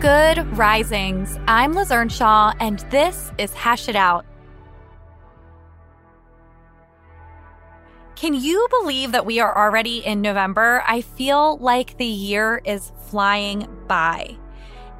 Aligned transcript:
Good 0.00 0.58
risings. 0.58 1.38
I'm 1.46 1.72
Liz 1.72 1.90
Earnshaw, 1.90 2.52
and 2.60 2.80
this 2.90 3.32
is 3.38 3.54
Hash 3.54 3.88
It 3.88 3.96
Out. 3.96 4.26
Can 8.16 8.34
you 8.34 8.66
believe 8.80 9.12
that 9.12 9.24
we 9.24 9.40
are 9.40 9.56
already 9.56 10.04
in 10.04 10.20
November? 10.20 10.82
I 10.86 11.00
feel 11.00 11.56
like 11.58 11.96
the 11.96 12.04
year 12.04 12.60
is 12.64 12.92
flying 13.06 13.68
by. 13.86 14.36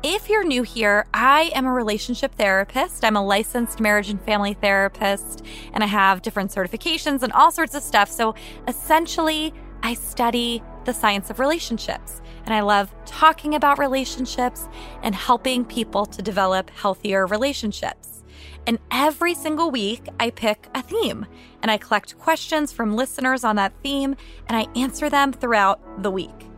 If 0.03 0.29
you're 0.29 0.45
new 0.45 0.63
here, 0.63 1.07
I 1.13 1.51
am 1.55 1.67
a 1.67 1.73
relationship 1.73 2.35
therapist. 2.35 3.05
I'm 3.05 3.17
a 3.17 3.25
licensed 3.25 3.81
marriage 3.81 4.11
and 4.11 4.23
family 4.23 4.55
therapist, 4.55 5.45
and 5.73 5.83
I 5.83 5.87
have 5.87 6.23
different 6.23 6.51
certifications 6.51 7.23
and 7.23 7.33
all 7.33 7.51
sorts 7.51 7.75
of 7.75 7.83
stuff. 7.83 8.11
So 8.11 8.35
essentially, 8.69 9.53
I 9.83 9.95
study 9.95 10.63
the 10.85 10.95
science 10.95 11.31
of 11.31 11.39
relationships. 11.39 12.23
And 12.45 12.55
I 12.55 12.61
love 12.61 12.95
talking 13.07 13.55
about 13.55 13.79
relationships 13.79 14.69
and 15.03 15.15
helping 15.15 15.65
people 15.65 16.07
to 16.07 16.23
develop 16.23 16.71
healthier 16.71 17.27
relationships. 17.27 18.23
And 18.67 18.79
every 18.91 19.35
single 19.35 19.71
week, 19.71 20.09
I 20.19 20.31
pick 20.31 20.69
a 20.75 20.83
theme 20.83 21.27
and 21.63 21.71
I 21.71 21.77
collect 21.77 22.19
questions 22.19 22.73
from 22.73 22.97
listeners 22.97 23.45
on 23.45 23.57
that 23.57 23.73
theme 23.83 24.17
and 24.49 24.57
I 24.57 24.67
answer 24.79 25.11
them 25.11 25.33
throughout 25.33 26.03
the 26.03 26.11
week. 26.11 26.49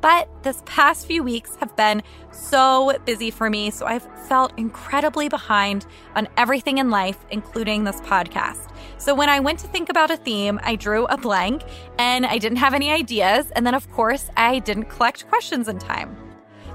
But 0.00 0.28
this 0.42 0.62
past 0.64 1.06
few 1.06 1.22
weeks 1.22 1.56
have 1.56 1.74
been 1.76 2.02
so 2.30 2.96
busy 3.04 3.30
for 3.30 3.50
me, 3.50 3.70
so 3.70 3.86
I've 3.86 4.06
felt 4.28 4.52
incredibly 4.56 5.28
behind 5.28 5.86
on 6.14 6.28
everything 6.36 6.78
in 6.78 6.90
life, 6.90 7.18
including 7.30 7.84
this 7.84 8.00
podcast. 8.02 8.70
So 8.98 9.14
when 9.14 9.28
I 9.28 9.40
went 9.40 9.58
to 9.60 9.66
think 9.68 9.88
about 9.88 10.10
a 10.10 10.16
theme, 10.16 10.60
I 10.62 10.76
drew 10.76 11.06
a 11.06 11.16
blank 11.16 11.62
and 11.98 12.26
I 12.26 12.38
didn't 12.38 12.58
have 12.58 12.74
any 12.74 12.90
ideas. 12.90 13.50
And 13.52 13.66
then, 13.66 13.74
of 13.74 13.90
course, 13.92 14.30
I 14.36 14.60
didn't 14.60 14.84
collect 14.84 15.28
questions 15.28 15.68
in 15.68 15.78
time. 15.78 16.16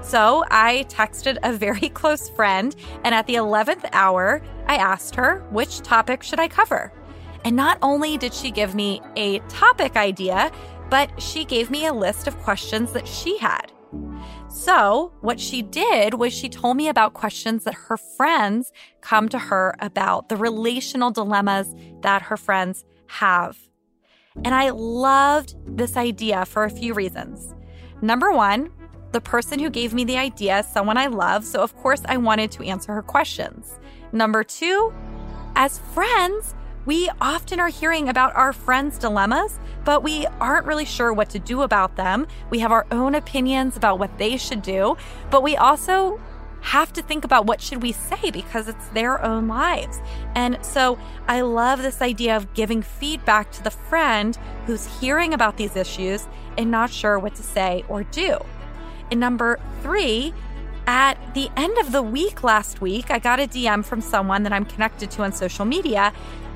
So 0.02 0.44
I 0.50 0.84
texted 0.88 1.38
a 1.42 1.52
very 1.52 1.88
close 2.00 2.28
friend, 2.28 2.76
and 3.04 3.14
at 3.14 3.26
the 3.26 3.36
11th 3.36 3.88
hour, 3.92 4.42
I 4.66 4.76
asked 4.76 5.14
her, 5.14 5.40
which 5.50 5.80
topic 5.80 6.22
should 6.22 6.38
I 6.38 6.48
cover? 6.48 6.92
And 7.44 7.56
not 7.56 7.78
only 7.82 8.16
did 8.16 8.32
she 8.32 8.50
give 8.50 8.74
me 8.74 9.02
a 9.16 9.38
topic 9.40 9.96
idea, 9.96 10.50
but 10.90 11.20
she 11.20 11.44
gave 11.44 11.70
me 11.70 11.86
a 11.86 11.92
list 11.92 12.26
of 12.26 12.38
questions 12.38 12.92
that 12.92 13.08
she 13.08 13.38
had. 13.38 13.72
So, 14.48 15.12
what 15.20 15.40
she 15.40 15.62
did 15.62 16.14
was 16.14 16.32
she 16.32 16.48
told 16.48 16.76
me 16.76 16.88
about 16.88 17.14
questions 17.14 17.64
that 17.64 17.74
her 17.74 17.96
friends 17.96 18.72
come 19.00 19.28
to 19.30 19.38
her 19.38 19.74
about, 19.80 20.28
the 20.28 20.36
relational 20.36 21.10
dilemmas 21.10 21.74
that 22.02 22.22
her 22.22 22.36
friends 22.36 22.84
have. 23.08 23.58
And 24.44 24.54
I 24.54 24.70
loved 24.70 25.54
this 25.66 25.96
idea 25.96 26.44
for 26.44 26.64
a 26.64 26.70
few 26.70 26.94
reasons. 26.94 27.54
Number 28.00 28.30
one, 28.32 28.70
the 29.12 29.20
person 29.20 29.58
who 29.58 29.70
gave 29.70 29.94
me 29.94 30.04
the 30.04 30.18
idea 30.18 30.60
is 30.60 30.66
someone 30.66 30.96
I 30.96 31.06
love, 31.06 31.44
so 31.44 31.60
of 31.60 31.76
course 31.76 32.02
I 32.06 32.16
wanted 32.16 32.50
to 32.52 32.64
answer 32.64 32.92
her 32.92 33.02
questions. 33.02 33.78
Number 34.12 34.42
two, 34.42 34.92
as 35.56 35.78
friends, 35.78 36.54
we 36.86 37.10
often 37.20 37.60
are 37.60 37.68
hearing 37.68 38.08
about 38.08 38.34
our 38.36 38.52
friends' 38.52 38.98
dilemmas, 38.98 39.58
but 39.84 40.02
we 40.02 40.26
aren't 40.40 40.66
really 40.66 40.84
sure 40.84 41.12
what 41.12 41.30
to 41.30 41.38
do 41.38 41.62
about 41.62 41.96
them. 41.96 42.26
We 42.50 42.58
have 42.60 42.72
our 42.72 42.86
own 42.90 43.14
opinions 43.14 43.76
about 43.76 43.98
what 43.98 44.18
they 44.18 44.36
should 44.36 44.62
do, 44.62 44.96
but 45.30 45.42
we 45.42 45.56
also 45.56 46.20
have 46.60 46.92
to 46.94 47.02
think 47.02 47.24
about 47.24 47.44
what 47.44 47.60
should 47.60 47.82
we 47.82 47.92
say 47.92 48.30
because 48.30 48.68
it's 48.68 48.88
their 48.88 49.22
own 49.22 49.46
lives. 49.48 50.00
And 50.34 50.58
so 50.62 50.98
I 51.28 51.42
love 51.42 51.82
this 51.82 52.00
idea 52.00 52.36
of 52.36 52.54
giving 52.54 52.80
feedback 52.80 53.52
to 53.52 53.62
the 53.62 53.70
friend 53.70 54.36
who's 54.66 54.86
hearing 54.98 55.34
about 55.34 55.58
these 55.58 55.76
issues 55.76 56.26
and 56.56 56.70
not 56.70 56.90
sure 56.90 57.18
what 57.18 57.34
to 57.34 57.42
say 57.42 57.84
or 57.88 58.04
do. 58.04 58.38
And 59.10 59.20
number 59.20 59.60
3, 59.82 60.32
at 60.86 61.34
the 61.34 61.50
end 61.56 61.76
of 61.78 61.92
the 61.92 62.02
week 62.02 62.42
last 62.42 62.80
week, 62.80 63.10
I 63.10 63.18
got 63.18 63.40
a 63.40 63.46
DM 63.46 63.84
from 63.84 64.00
someone 64.00 64.42
that 64.42 64.52
I'm 64.52 64.64
connected 64.64 65.10
to 65.12 65.22
on 65.22 65.32
social 65.32 65.64
media 65.64 66.12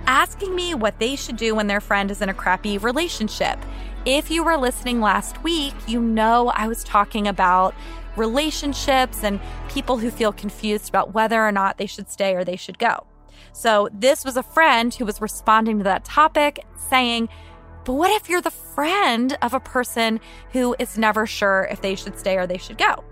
asking 0.09 0.57
me 0.57 0.73
what 0.73 0.99
they 0.99 1.15
should 1.15 1.37
do 1.37 1.55
when 1.55 1.67
their 1.67 1.83
friend 1.83 2.11
is 2.11 2.23
in 2.23 2.31
a 2.31 2.35
crappy 2.35 2.79
relationship. 2.79 3.59
If 4.07 4.31
you 4.31 4.43
were 4.43 4.57
listening 4.57 5.03
last 5.03 5.45
week, 5.45 5.75
you 5.87 6.01
know 6.01 6.51
I 6.57 6.67
was 6.67 6.83
talking 6.83 7.29
about 7.29 7.75
relationships 8.17 9.23
and 9.23 9.39
people 9.69 9.99
who 9.99 10.11
feel 10.11 10.33
confused 10.33 10.89
about 10.89 11.13
whether 11.13 11.47
or 11.47 11.53
not 11.53 11.77
they 11.77 11.85
should 11.85 12.09
stay 12.11 12.35
or 12.35 12.43
they 12.43 12.57
should 12.57 12.79
go. 12.79 13.07
So, 13.53 13.91
this 13.93 14.25
was 14.25 14.39
a 14.39 14.43
friend 14.43 14.95
who 14.95 15.05
was 15.05 15.21
responding 15.21 15.79
to 15.79 15.85
that 15.85 16.07
topic 16.07 16.65
saying, 16.89 17.29
But 17.85 17.93
what 17.93 18.11
if 18.11 18.31
you're 18.31 18.41
the 18.41 18.51
friend 18.51 19.37
of 19.43 19.53
a 19.53 19.61
person 19.61 20.21
who 20.53 20.75
is 20.79 20.97
never 20.97 21.27
sure 21.27 21.69
if 21.71 21.83
they 21.83 21.95
should 21.95 22.19
stay 22.19 22.39
or 22.39 22.47
they 22.47 22.59
should 22.59 22.79
go? 22.79 23.05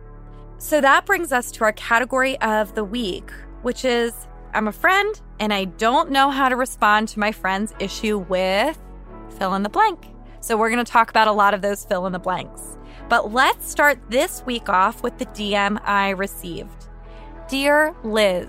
So, 0.56 0.80
that 0.80 1.04
brings 1.04 1.30
us 1.30 1.50
to 1.52 1.64
our 1.64 1.72
category 1.72 2.40
of 2.40 2.74
the 2.74 2.84
week, 2.84 3.30
which 3.62 3.84
is 3.84 4.14
I'm 4.56 4.68
a 4.68 4.72
friend 4.72 5.20
and 5.38 5.52
I 5.52 5.66
don't 5.66 6.10
know 6.10 6.30
how 6.30 6.48
to 6.48 6.56
respond 6.56 7.08
to 7.08 7.18
my 7.18 7.30
friend's 7.30 7.74
issue 7.78 8.16
with 8.16 8.78
fill 9.38 9.52
in 9.52 9.62
the 9.62 9.68
blank. 9.68 10.06
So 10.40 10.56
we're 10.56 10.70
going 10.70 10.82
to 10.82 10.90
talk 10.90 11.10
about 11.10 11.28
a 11.28 11.32
lot 11.32 11.52
of 11.52 11.60
those 11.60 11.84
fill 11.84 12.06
in 12.06 12.14
the 12.14 12.18
blanks. 12.18 12.78
But 13.10 13.34
let's 13.34 13.70
start 13.70 13.98
this 14.08 14.42
week 14.46 14.70
off 14.70 15.02
with 15.02 15.18
the 15.18 15.26
DM 15.26 15.78
I 15.84 16.08
received. 16.08 16.88
Dear 17.50 17.94
Liz, 18.02 18.48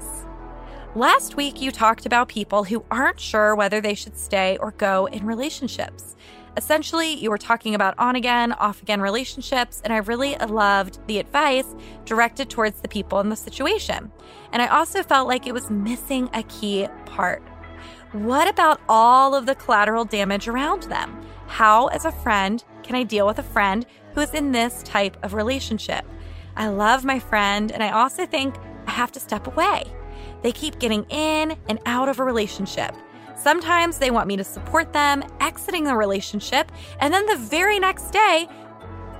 last 0.95 1.35
week 1.35 1.61
you 1.61 1.71
talked 1.71 2.05
about 2.05 2.29
people 2.29 2.63
who 2.63 2.85
aren't 2.89 3.19
sure 3.19 3.53
whether 3.53 3.81
they 3.81 3.93
should 3.93 4.17
stay 4.17 4.57
or 4.61 4.71
go 4.71 5.07
in 5.07 5.25
relationships. 5.25 6.15
Essentially, 6.57 7.13
you 7.13 7.29
were 7.29 7.37
talking 7.37 7.75
about 7.75 7.97
on 7.99 8.15
again, 8.15 8.51
off 8.53 8.81
again 8.81 8.99
relationships, 8.99 9.79
and 9.83 9.93
I 9.93 9.97
really 9.97 10.35
loved 10.37 10.97
the 11.07 11.19
advice 11.19 11.75
directed 12.03 12.49
towards 12.49 12.81
the 12.81 12.87
people 12.87 13.19
in 13.19 13.29
the 13.29 13.35
situation. 13.35 14.11
And 14.51 14.61
I 14.63 14.67
also 14.67 15.03
felt 15.03 15.27
like 15.27 15.45
it 15.45 15.53
was 15.53 15.69
missing 15.69 16.29
a 16.33 16.41
key 16.43 16.87
part. 17.05 17.43
What 18.11 18.47
about 18.47 18.81
all 18.89 19.35
of 19.35 19.45
the 19.45 19.53
collateral 19.53 20.03
damage 20.03 20.47
around 20.47 20.83
them? 20.83 21.23
How, 21.45 21.87
as 21.87 22.05
a 22.05 22.11
friend, 22.11 22.63
can 22.81 22.95
I 22.95 23.03
deal 23.03 23.27
with 23.27 23.37
a 23.37 23.43
friend 23.43 23.85
who 24.15 24.21
is 24.21 24.33
in 24.33 24.51
this 24.51 24.81
type 24.81 25.15
of 25.23 25.35
relationship? 25.35 26.05
I 26.55 26.69
love 26.69 27.05
my 27.05 27.19
friend, 27.19 27.71
and 27.71 27.83
I 27.83 27.91
also 27.91 28.25
think 28.25 28.55
I 28.87 28.91
have 28.91 29.11
to 29.11 29.19
step 29.19 29.45
away. 29.45 29.83
They 30.41 30.51
keep 30.51 30.79
getting 30.79 31.03
in 31.09 31.55
and 31.69 31.79
out 31.85 32.09
of 32.09 32.19
a 32.19 32.23
relationship. 32.23 32.95
Sometimes 33.37 33.99
they 33.99 34.11
want 34.11 34.27
me 34.27 34.35
to 34.37 34.43
support 34.43 34.93
them 34.93 35.23
exiting 35.39 35.83
the 35.83 35.95
relationship, 35.95 36.71
and 36.99 37.13
then 37.13 37.25
the 37.27 37.37
very 37.37 37.79
next 37.79 38.11
day, 38.11 38.47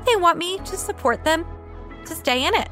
they 0.06 0.16
want 0.16 0.38
me 0.38 0.58
to 0.60 0.76
support 0.78 1.24
them 1.24 1.46
to 2.06 2.16
stay 2.16 2.46
in 2.46 2.54
it. 2.56 2.70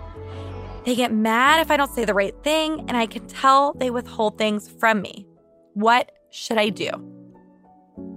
They 0.86 0.96
get 0.96 1.14
mad 1.14 1.62
if 1.62 1.72
I 1.72 1.78
don't 1.78 1.92
say 1.92 2.06
the 2.06 2.14
right 2.14 2.36
thing, 2.44 2.86
and 2.88 2.98
I 2.98 3.06
can 3.06 3.28
tell 3.28 3.74
they 3.74 3.90
withhold 3.90 4.38
things 4.38 4.70
from 4.70 5.02
me. 5.02 5.28
What 5.74 6.12
should 6.32 6.58
I 6.58 6.70
do? 6.70 6.90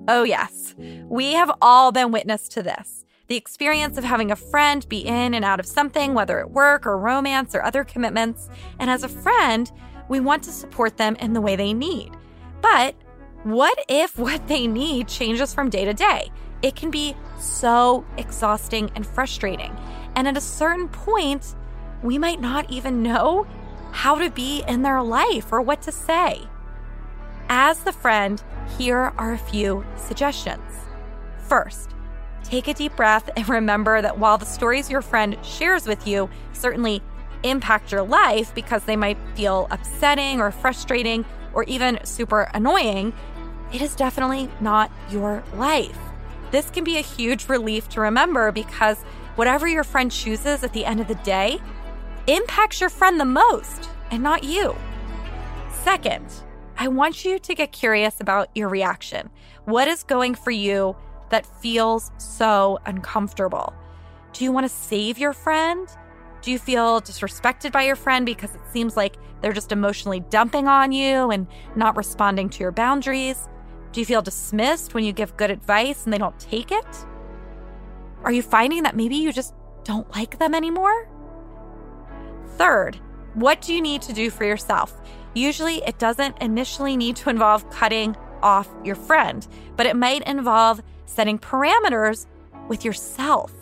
Oh, 0.09 0.23
yes, 0.25 0.75
we 1.05 1.35
have 1.35 1.53
all 1.61 1.93
been 1.93 2.13
witness 2.13 2.49
to 2.51 2.63
this. 2.63 3.05
The 3.27 3.37
experience 3.37 3.99
of 3.99 4.05
having 4.05 4.31
a 4.31 4.37
friend 4.37 4.89
be 4.89 5.01
in 5.01 5.35
and 5.35 5.45
out 5.45 5.61
of 5.61 5.67
something, 5.67 6.15
whether 6.15 6.41
at 6.41 6.51
work 6.51 6.87
or 6.87 6.99
romance 6.99 7.55
or 7.55 7.63
other 7.63 7.85
commitments. 7.85 8.49
And 8.79 8.89
as 8.89 9.03
a 9.03 9.09
friend, 9.09 9.71
we 10.09 10.19
want 10.19 10.43
to 10.45 10.51
support 10.51 10.97
them 10.97 11.15
in 11.17 11.35
the 11.35 11.41
way 11.43 11.55
they 11.55 11.75
need. 11.75 12.13
But 12.63 12.95
what 13.45 13.85
if 13.89 14.19
what 14.19 14.49
they 14.49 14.67
need 14.67 15.09
changes 15.09 15.55
from 15.55 15.71
day 15.71 15.85
to 15.85 15.95
day? 15.95 16.31
It 16.63 16.75
can 16.75 16.91
be 16.91 17.15
so 17.39 18.05
exhausting 18.17 18.91
and 18.95 19.07
frustrating. 19.07 19.77
And 20.17 20.27
at 20.27 20.37
a 20.37 20.41
certain 20.41 20.89
point, 20.89 21.55
we 22.03 22.19
might 22.19 22.41
not 22.41 22.71
even 22.71 23.03
know 23.03 23.47
how 23.93 24.17
to 24.17 24.31
be 24.31 24.63
in 24.67 24.83
their 24.83 25.03
life 25.03 25.53
or 25.53 25.61
what 25.61 25.83
to 25.83 25.93
say. 25.93 26.43
As 27.49 27.81
the 27.81 27.93
friend, 27.93 28.43
here 28.77 29.13
are 29.17 29.33
a 29.33 29.39
few 29.39 29.85
suggestions. 29.97 30.73
First, 31.39 31.95
take 32.43 32.69
a 32.69 32.75
deep 32.75 32.97
breath 32.97 33.31
and 33.37 33.49
remember 33.49 34.03
that 34.03 34.19
while 34.19 34.37
the 34.37 34.45
stories 34.45 34.91
your 34.91 35.01
friend 35.01 35.39
shares 35.43 35.87
with 35.87 36.07
you 36.07 36.29
certainly 36.53 37.03
impact 37.45 37.93
your 37.93 38.03
life 38.03 38.55
because 38.55 38.85
they 38.85 38.97
might 38.97 39.19
feel 39.35 39.69
upsetting 39.71 40.41
or 40.41 40.51
frustrating, 40.51 41.25
or 41.53 41.65
even 41.65 41.99
super 42.05 42.49
annoying, 42.55 43.13
it 43.73 43.83
is 43.83 43.95
definitely 43.95 44.49
not 44.61 44.91
your 45.11 45.43
life. 45.55 45.99
This 46.51 46.71
can 46.71 46.85
be 46.85 46.97
a 46.97 47.03
huge 47.03 47.49
relief 47.49 47.89
to 47.91 48.01
remember 48.01 48.51
because 48.53 49.03
whatever 49.37 49.69
your 49.69 49.85
friend 49.85 50.11
chooses 50.11 50.65
at 50.65 50.73
the 50.73 50.85
end 50.85 51.01
of 51.01 51.09
the 51.09 51.15
day, 51.17 51.59
impacts 52.27 52.81
your 52.81 52.91
friend 52.91 53.21
the 53.21 53.25
most 53.25 53.89
and 54.11 54.23
not 54.23 54.45
you. 54.45 54.75
Second, 55.83 56.27
I 56.77 56.89
want 56.89 57.25
you 57.25 57.39
to 57.39 57.55
get 57.55 57.73
curious 57.73 58.21
about 58.21 58.49
your 58.55 58.69
reaction. 58.69 59.31
What 59.65 59.89
is 59.89 60.03
going 60.03 60.35
for 60.35 60.51
you 60.51 60.97
that 61.31 61.45
feels 61.45 62.11
so 62.19 62.79
uncomfortable? 62.87 63.75
Do 64.33 64.45
you 64.45 64.53
want 64.53 64.65
to 64.65 64.73
save 64.73 65.19
your 65.19 65.33
friend? 65.33 65.89
Do 66.41 66.53
you 66.53 66.59
feel 66.59 67.01
disrespected 67.01 67.73
by 67.73 67.83
your 67.83 67.97
friend 67.97 68.25
because 68.25 68.55
it 68.55 68.61
seems 68.73 68.97
like 68.97 69.17
they're 69.41 69.53
just 69.53 69.73
emotionally 69.73 70.21
dumping 70.21 70.69
on 70.69 70.93
you 70.93 71.31
and 71.31 71.47
not 71.75 71.97
responding 71.97 72.49
to 72.51 72.61
your 72.61 72.73
boundaries? 72.73 73.49
Do 73.93 74.01
you 74.01 74.07
feel 74.07 74.23
dismissed 74.23 74.95
when 74.95 75.05
you 75.05 75.13
give 75.13 75.37
good 75.37 75.51
advice 75.51 76.05
and 76.05 76.13
they 76.13 76.19
don't 76.19 76.39
take 76.39 76.71
it? 76.71 76.87
Are 78.23 78.33
you 78.33 78.43
finding 78.43 78.83
that 78.85 78.97
maybe 78.97 79.17
you 79.17 79.33
just 79.33 79.55
don't 79.85 80.09
like 80.15 80.39
them 80.39 80.55
anymore? 80.55 81.09
Third, 82.57 82.99
what 83.35 83.61
do 83.61 83.75
you 83.75 83.81
need 83.81 84.03
to 84.03 84.13
do 84.13 84.31
for 84.31 84.45
yourself? 84.45 85.01
Usually, 85.35 85.77
it 85.85 85.99
doesn't 85.99 86.41
initially 86.41 86.97
need 86.97 87.17
to 87.17 87.31
involve 87.31 87.69
cutting 87.71 88.17
off 88.43 88.69
your 88.85 88.97
friend, 88.97 89.47
but 89.77 89.87
it 89.87 89.97
might 89.97 90.27
involve 90.27 90.83
setting 91.07 91.39
parameters 91.39 92.27
with 92.69 92.85
yourself. 92.85 93.53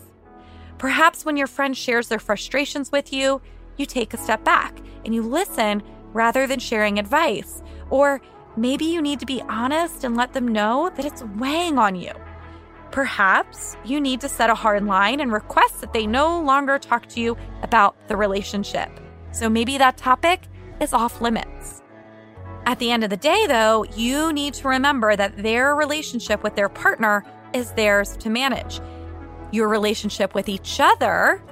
Perhaps 0.78 1.24
when 1.24 1.36
your 1.36 1.46
friend 1.46 1.76
shares 1.76 2.08
their 2.08 2.18
frustrations 2.18 2.92
with 2.92 3.12
you, 3.12 3.40
you 3.76 3.86
take 3.86 4.14
a 4.14 4.18
step 4.18 4.44
back 4.44 4.78
and 5.04 5.14
you 5.14 5.22
listen 5.22 5.82
rather 6.12 6.46
than 6.46 6.58
sharing 6.58 6.98
advice. 6.98 7.62
Or 7.90 8.20
maybe 8.56 8.84
you 8.84 9.00
need 9.00 9.20
to 9.20 9.26
be 9.26 9.42
honest 9.42 10.04
and 10.04 10.16
let 10.16 10.32
them 10.32 10.48
know 10.48 10.90
that 10.96 11.04
it's 11.04 11.22
weighing 11.38 11.78
on 11.78 11.94
you. 11.94 12.12
Perhaps 12.90 13.76
you 13.84 14.00
need 14.00 14.20
to 14.20 14.28
set 14.28 14.48
a 14.48 14.54
hard 14.54 14.84
line 14.84 15.20
and 15.20 15.32
request 15.32 15.80
that 15.80 15.92
they 15.92 16.06
no 16.06 16.40
longer 16.40 16.78
talk 16.78 17.06
to 17.08 17.20
you 17.20 17.36
about 17.62 18.08
the 18.08 18.16
relationship. 18.16 18.90
So 19.32 19.50
maybe 19.50 19.76
that 19.78 19.96
topic 19.96 20.48
is 20.80 20.92
off 20.92 21.20
limits. 21.20 21.82
At 22.64 22.78
the 22.78 22.90
end 22.90 23.04
of 23.04 23.10
the 23.10 23.16
day, 23.16 23.46
though, 23.46 23.84
you 23.84 24.32
need 24.32 24.54
to 24.54 24.68
remember 24.68 25.14
that 25.14 25.36
their 25.42 25.74
relationship 25.74 26.42
with 26.42 26.56
their 26.56 26.68
partner 26.68 27.24
is 27.52 27.72
theirs 27.72 28.16
to 28.18 28.30
manage. 28.30 28.80
Your 29.52 29.68
relationship 29.68 30.34
with 30.34 30.48
each 30.48 30.80
other 30.80 31.42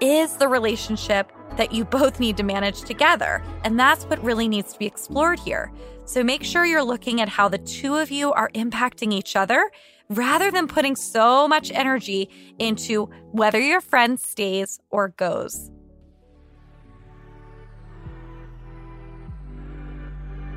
is 0.00 0.36
the 0.36 0.48
relationship 0.48 1.32
that 1.56 1.72
you 1.72 1.84
both 1.84 2.20
need 2.20 2.36
to 2.38 2.42
manage 2.42 2.82
together. 2.82 3.42
And 3.64 3.78
that's 3.78 4.04
what 4.04 4.22
really 4.22 4.48
needs 4.48 4.72
to 4.72 4.78
be 4.78 4.86
explored 4.86 5.38
here. 5.38 5.72
So 6.04 6.24
make 6.24 6.42
sure 6.42 6.64
you're 6.64 6.82
looking 6.82 7.20
at 7.20 7.28
how 7.28 7.48
the 7.48 7.58
two 7.58 7.96
of 7.96 8.10
you 8.10 8.32
are 8.32 8.50
impacting 8.50 9.12
each 9.12 9.36
other 9.36 9.70
rather 10.08 10.50
than 10.50 10.66
putting 10.66 10.96
so 10.96 11.46
much 11.46 11.70
energy 11.70 12.28
into 12.58 13.10
whether 13.32 13.60
your 13.60 13.80
friend 13.80 14.18
stays 14.18 14.80
or 14.90 15.08
goes. 15.08 15.70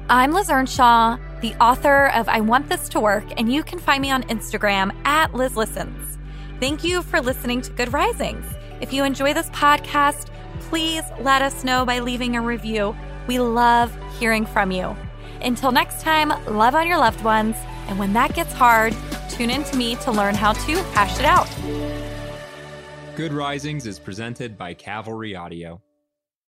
I'm 0.10 0.32
Liz 0.32 0.50
Earnshaw, 0.50 1.18
the 1.42 1.56
author 1.56 2.08
of 2.08 2.28
I 2.28 2.42
Want 2.42 2.68
This 2.68 2.90
to 2.90 3.00
Work, 3.00 3.26
and 3.38 3.52
you 3.52 3.64
can 3.64 3.80
find 3.80 4.02
me 4.02 4.12
on 4.12 4.24
Instagram 4.24 4.94
at 5.06 5.34
Liz 5.34 5.56
Listens. 5.56 6.18
Thank 6.64 6.86
you 6.86 7.02
for 7.02 7.20
listening 7.20 7.60
to 7.64 7.72
Good 7.74 7.92
Risings. 7.92 8.46
If 8.80 8.94
you 8.94 9.04
enjoy 9.04 9.34
this 9.34 9.50
podcast, 9.50 10.30
please 10.62 11.04
let 11.20 11.42
us 11.42 11.66
know 11.66 11.86
by 11.86 12.00
leaving 12.00 12.38
a 12.38 12.42
review. 12.42 12.96
We 13.28 13.38
love 13.38 13.94
hearing 14.18 14.46
from 14.46 14.72
you. 14.72 14.96
Until 15.42 15.74
next 15.74 16.00
time, 16.00 16.30
love 16.46 16.74
on 16.74 16.88
your 16.88 17.00
loved 17.00 17.22
ones. 17.22 17.58
And 17.90 18.00
when 18.00 18.14
that 18.14 18.34
gets 18.34 18.54
hard, 18.54 18.96
tune 19.30 19.50
in 19.50 19.66
to 19.66 19.76
me 19.76 19.98
to 19.98 20.12
learn 20.14 20.36
how 20.36 20.54
to 20.54 20.82
hash 20.94 21.20
it 21.20 21.26
out. 21.26 21.50
Good 23.18 23.34
Risings 23.34 23.86
is 23.86 24.00
presented 24.00 24.58
by 24.58 24.74
Cavalry 24.74 25.36
Audio. 25.36 25.82